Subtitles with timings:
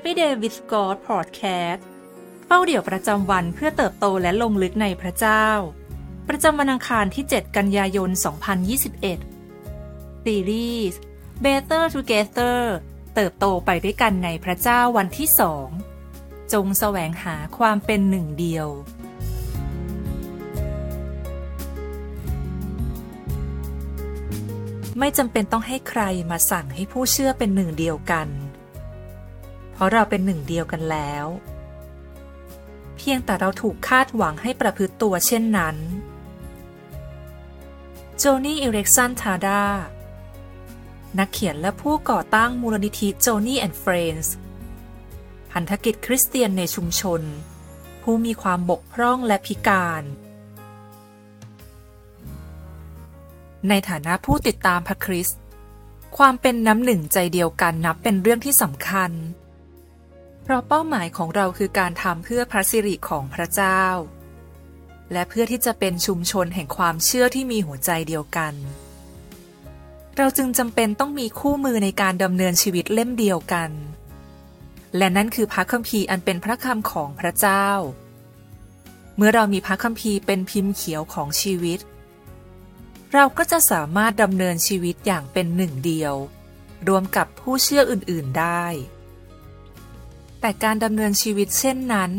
[0.00, 1.80] Everyday with God Podcast
[2.46, 5.46] เป้าเดี่ยวประจำวันเพื่อเติบโตและลงลึกในพระเจ้า
[6.28, 8.10] ประจำวันอังคารที่ 7 กันยายน
[9.36, 11.00] 2021 ซีรีส์
[11.44, 12.58] Better Together
[13.14, 15.68] เติบโตไปด้วยกันในพระเจ้าวันที่สอง
[16.52, 18.68] จงแสวงหาความเป็นหนึ่งเดียว
[24.98, 28.28] ไม่จำเป็นต้องให้ใครมาสั่งให้ผู้เชื่อเป็นหนึ่งเดียวกัน
[29.78, 31.26] เพราะเราเป็นหนึ่งเดียวกันแล้ว
[32.96, 35.76] เพียงแต่เราถูกคาดหวังให้ประพฤติตัวเช่นนั้น
[38.16, 39.62] โจนี่อิเร็กซันทาดา
[41.18, 44.34] นักเขียนและผู้ก่อตั้งมูลนิธิ Joni and Friends
[45.52, 47.22] พันธกิจคริสเตียนในชุมชน
[48.02, 50.02] ผู้มีความบกพร่องและพิการ
[53.68, 55.38] ในฐานะผู้ติดตามพระคริสต์
[56.16, 59.12] ความเป็นน้ำหนึ่งใจเดียวกันนับเป็นเรื่องที่สำคัญ
[60.48, 63.84] เพราะเป้าหมายของเราคือการทำเพื่อพระสิริของพระเจ้า
[65.12, 68.54] และเพื่อที่จะเป็นชุมชนแห่งความเชื่อที่มีหัวใจเดียวกัน
[70.16, 73.70] เราจึงจำเป็นต้องมีคู่มือในการดำเนินชีวิตเล่มเดียวกัน
[74.96, 77.68] และนั่นคือพระคัมภีร์อันเป็นพระคำของพระเจ้า
[79.16, 81.78] เมื่อเรามีพระคัมภีร์เป็นพิมพ์เขียวของชีวิต
[83.12, 86.14] เราก็จะสามารถดำเนินชีวิตอย่างเป็นหนึ่งเดียว
[86.88, 88.66] รวมกับผู้เชื่ออื่น ๆ ได้
[90.40, 92.10] แต่การดำเนินชีวิตเช่นนั้น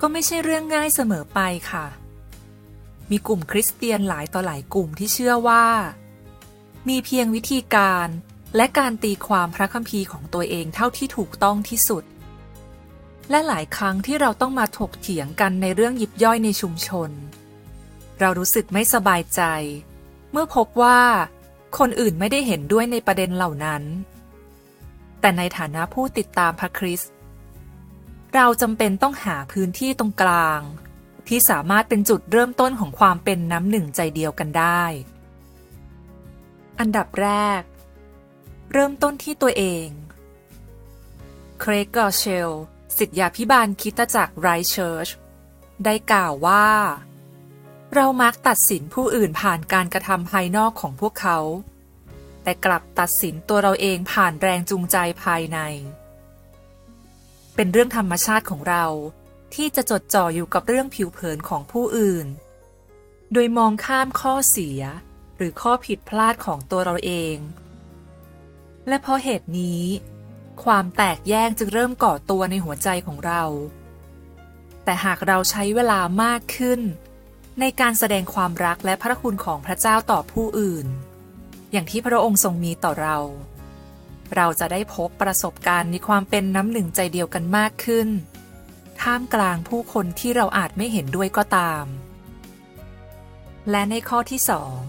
[0.00, 1.86] ก็ไม่ใช่เรื่องง่ายเสมอไปค่ะ
[3.10, 5.66] มีกลุ่มคริสเตียนหลายต่อหลายกลุ่มที่เชื่อว่า
[6.88, 8.08] มีเพียงวิธีการ
[8.56, 12.04] และการตีความพระคัมภีร์ของตัวเองเท่าที่ถูกต้องที่สุด
[13.30, 17.10] และหลายครั้งที่เราต้องมาถกเถียงกันในเรื่องยิบย่อยในชุมชน
[18.20, 19.42] เรารู้สึกไม่สบายใจ
[20.32, 21.00] เมื่อพบว่า
[21.78, 23.82] คนอื่นไม่ได้เห็นด้วยในประเด็นเหล่านั้น
[25.20, 27.12] แต่ในฐานะผู้ติดตามพระคริสต์
[28.40, 30.60] เราจำเป็นต้องหาพื้นที่ตรงกลาง
[31.28, 34.82] ที่สามารถเป็นจุดเริ่มต้นของความเป็นน้ำหนึ่งใจเดียวกันได้
[36.78, 37.28] อันดับแร
[37.60, 37.62] ก
[38.72, 39.86] เริ่มต้นที่ตัวเอง
[41.60, 42.50] เครกกอร์เชล
[42.96, 45.08] สิทธยาพิบาลคิดจากรไรเชิร์ช
[45.84, 46.68] ได้กล่าวว่า
[47.94, 51.38] เรามักตัดสินผู้อื่นผ่านการกระทำภายนอกของพวกเขา
[52.42, 55.60] แต่กลับตัดสินตัวเราเองผ่านแรงจูงใจภายใน
[57.60, 58.84] เป็นเรื่องธรรมชาติของเรา
[59.54, 62.26] ที่จะจดจ่ออยู่กับเรื่องผิวเผินของผู้อื่น
[63.32, 64.80] โดยมองข้ามข้อเสีย
[65.36, 67.36] หรือข้อผิดพลาดของตัวเราเอง
[68.88, 69.82] และเพราะเหตุนี้
[70.64, 73.42] ความแตกแยกจึงเริ่มก่อตัวในหัวใจของเรา
[74.84, 76.80] แต่หากเราใช้เวลามากขึ้น
[77.60, 80.86] ในการแสดงความรักและพระคุณของพระเจ้าต่อผู้อื่น
[81.72, 83.18] อย่างที่พระองค์ทรงมีต่อเรา
[84.36, 88.08] เราจะได้พบประสบการณ์ในความเป็นน้ำหนึ่งใจเดียวกันมากขึ้น
[89.02, 91.84] ท่ามกลางผู้คนที่เราอาจไม่เห็นด้วยก็ตาม
[93.70, 94.80] และในข้อที่สอง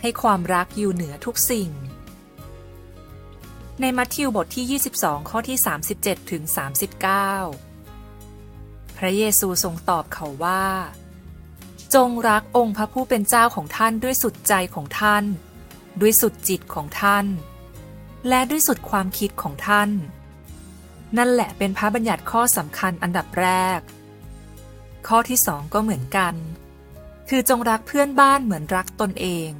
[0.00, 1.70] ให้ความรักอยู่เหนือทุกสิ่ง
[3.80, 5.58] ในมัทธิวบทที่ 22 ข้อที่
[5.94, 6.42] 37 ถึง
[7.32, 10.66] 39 พระเยซูทรงตอบเขาว่า
[11.94, 15.24] จงรักองค์พระผู้เป็นเจ้าของท่านด้วยสุดใจของท่าน
[16.00, 17.26] ด้วยสุดจิตของท่าน
[18.28, 19.90] และด้วยสุดความคิดของท่าน
[21.16, 23.80] นั่นแหละเป็นพระบัญญัติข้อสำคัญอันดับแรก
[25.08, 26.34] ข้อที่สองก็เหมือนกัน
[27.28, 29.50] คือจงรักเพื่อนบ้านเหมือนรักตนเอง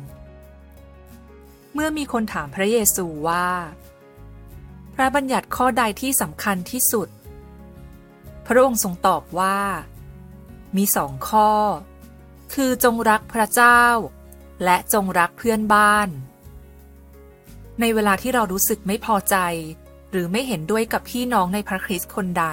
[1.75, 3.49] เมื่อมีคนถามพระเยซูว่า
[4.95, 7.09] พระบัญญัติข้อใดที่สำคัญที่สุด
[8.47, 9.59] พระองค์ทรงตอบว่า
[10.77, 11.51] มีสองข้อ
[12.55, 13.83] คือจงรักพระเจ้า
[14.65, 16.09] และจงรักเพื่อนบ้าน
[17.81, 19.37] ในเวลาที่เรารู้สึกไม่พอใจ
[20.11, 22.47] หรือไม่เห็นด้วยกับพี่น้องในพระคริสต์คนใด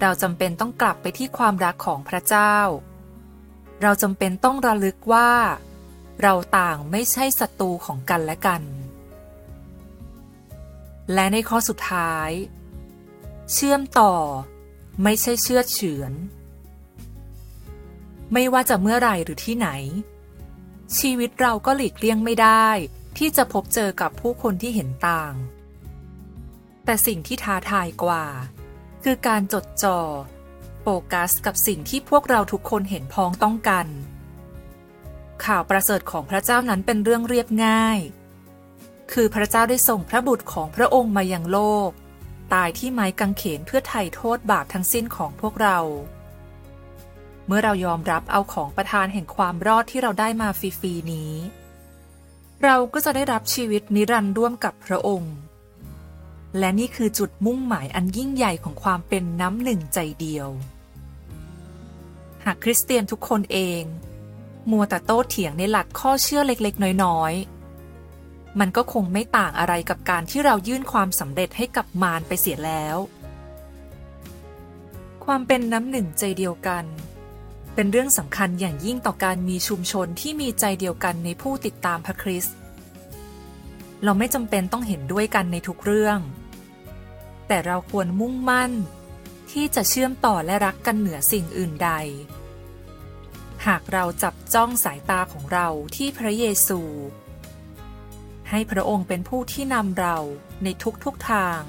[0.00, 2.56] เราจำเป็นต้องกลับไปที่ความรักของพระเจ้า
[3.82, 5.30] เราจำเป็นต้องระลึกว่า
[6.22, 8.62] เราต่างไม่ใช่ศัตรูของกันและกัน
[11.12, 12.30] และในข้อสุดท้าย
[13.52, 14.14] เชื่อมต่อ
[15.02, 16.12] ไม่ใช่เชื่อเฉือน
[18.32, 19.68] ไม่ว่าจะเมื่อไรหรือที่ไหน
[20.98, 22.68] ชีวิตเราก็หลีกเลี่ยงไม่ได้
[23.18, 25.34] ที่จะพบเจอกับผู้คนที่เห็นต่าง
[26.84, 28.24] แต่สิ่งที่ท้าทายกว่า
[29.04, 30.00] คือการจดจ่อ
[30.82, 33.86] โฟกัสกับสิ่งที่พวกเราทุกคนเห็นพ้องต้องกัน
[35.44, 37.98] ข่าวประเสริฐของพระเจ้านั้นเป็นเรื่องเรียบง่าย
[39.12, 41.58] คือพระเจ้าได้ส่งพระบุตรของพระองค์มายังโล
[41.88, 41.90] ก
[42.52, 45.78] ตายที่ไม้กางเขนเพื่อไถ่โทษบาปทั้งสิ้นของพวกเรา
[47.46, 51.32] เมื่อเรายอมรับเอาของประทานแห่งความรอดที่เราได้มาฟรีๆนี้
[52.64, 55.34] เราก็จะได้รับชีวิตนิรันดร์ร่วมกับพระองค์
[56.58, 60.48] และนี่คือจุดมุ่งหมายอันยิ่งใหญ่ของความเป็นน้ำหนึ่งใจเดียว
[62.44, 63.82] หากคริสเตียนทุกคนเอง
[64.70, 72.96] มัวแต่โต้เถียงในหลักข้อเชื่อเล็กๆ น้อยๆ มันก็คงไม่ต่างอะไรกับการที่เรายื่นความสำเร็จให้กับมารไปเสียแล้ว
[75.24, 76.84] ความเป็นน้ำหนึ่งใจเดียวกัน
[77.78, 82.54] เป็นเรื่องสำคัญอย่างยิ่งต่อการมีชุมชนที่มีใจเดียวกันในผู้ติดตามพระคริสต์
[84.04, 86.18] เราไม่จำเป็นต้องเห็นด้วยกันในทุกเรื่อง
[87.48, 88.72] แต่เราควรมุ่งมั่น
[89.50, 91.90] ที่จะเชื่อมต่อและรักกันเหนือสิ่งอื่นใด
[93.66, 96.80] หากเราจับจ้องสายตาของเราที่พระเยซู
[98.50, 100.16] ให้พระองค์เป็นผู้ที่นำเรา
[100.64, 100.68] ใน
[101.04, 101.60] ทุกๆทาง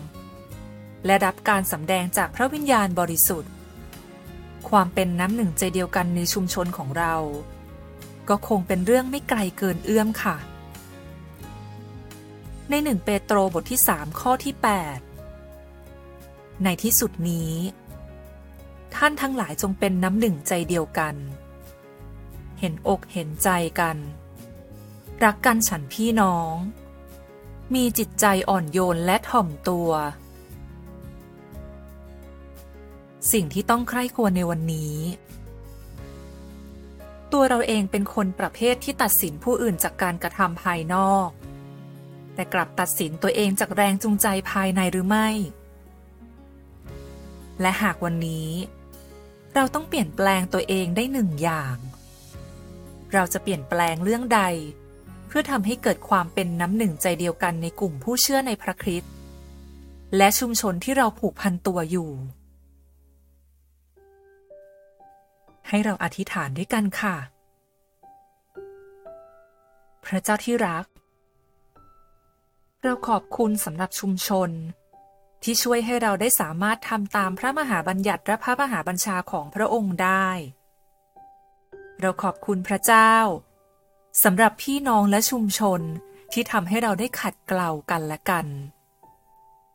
[1.06, 3.52] และรับการสำแดงจากพระวิญญาณบริสุทธิ์
[4.70, 7.16] ความเป็นน้ำหนึ่งใจเดียวกันในชุมชนของเรา
[8.30, 10.38] ก็คงเป็นเรื่องไม่ไกลเกินเอื้อมค่ะ
[12.70, 14.54] ในหนึ่งเปโตรบทที่ 3 ข้อที่
[15.80, 17.54] 8 ในที่สุดนี้
[18.96, 21.16] ท่านทั้งหลายจงเป็นน้ำหนึ่งใจเดียวกัน
[22.60, 23.50] เห็นอกเห็นใจ
[23.80, 23.98] กัน
[25.24, 26.56] รักกันฉันพี่น้อง
[27.74, 29.90] มีจิตใจอ่อนโยนและถ่อมตัว
[33.32, 34.96] สิ่งที่ต้องใคร่ควรในวันนี้
[37.32, 41.30] ตัวเราเองเป็นคนประเภทที่ตัดสินผู้อื่นจากการกระทำภายนอก
[42.34, 45.28] แต่กลับตัดสินตัวเองจากแรงจูงใจภายในหรือไม่
[47.62, 48.50] และหากวันนี้
[49.56, 51.78] เราต้องเปลี่ยนแปลงตัวเองได้หนึ่งอย่าง
[53.14, 54.42] เราจะเปลี่ยนแปลงเรื่องใด
[55.28, 59.12] เพื่อทำให้เกิดความเป็นน้ำหนึ่งใจเดียวกันในกลุ่มผู้เชื่อในพระคริสต์
[60.18, 62.10] และชุมชนที่เราผูกพันตัวอยู่
[65.70, 67.16] ให้เราอธิษฐานด้วยกันค่ะ
[70.06, 70.86] พระเจ้าที่รัก
[72.84, 74.50] เราขอบคุณสำหรับชุมชน
[75.44, 80.30] ที่ช่วยให้เราได้สามารถทำตามพระมหาบัญญัติและพระมหาบัญชาของพระองค์ได้
[82.00, 83.14] เราขอบคุณพระเจ้า
[84.24, 85.82] สำหรับพี่น้องและชุมชน
[86.34, 88.48] ที่ทำให้เราได้ขัดเกลากันและกัน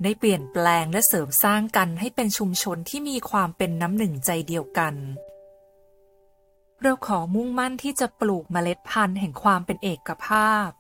[0.03, 4.95] ได้เปลี่ยนแปลงและเสริมสร้างกันให้เป็นชุมชนที่มีความเป็นน้ำหนึ่งใจเดียวกัน
[6.85, 10.71] เราขอมุ่งมั่นที่จะปลูกเมล็ดพันธุ์แห่งความเป็นเอกภาพ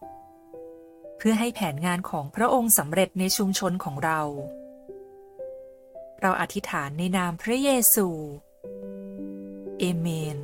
[1.17, 4.21] เพื่อให้แผนงานของพระองค์สำเร็จในชุมชนของเรา
[6.21, 8.09] เราอธิษฐานในนามพระเยซู
[9.79, 10.39] เอเมน